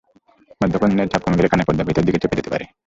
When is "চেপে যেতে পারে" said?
2.21-2.65